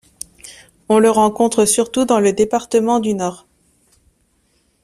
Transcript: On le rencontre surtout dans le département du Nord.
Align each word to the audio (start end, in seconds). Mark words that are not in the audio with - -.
On 0.89 0.97
le 0.97 1.11
rencontre 1.11 1.65
surtout 1.65 2.05
dans 2.05 2.19
le 2.19 2.33
département 2.33 2.99
du 2.99 3.13
Nord. 3.13 3.45